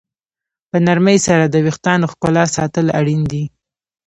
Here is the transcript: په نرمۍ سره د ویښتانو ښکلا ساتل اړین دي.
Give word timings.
په 0.69 0.77
نرمۍ 0.85 1.17
سره 1.27 1.43
د 1.47 1.55
ویښتانو 1.65 2.11
ښکلا 2.13 2.43
ساتل 2.55 2.85
اړین 2.99 3.21
دي. 3.31 3.43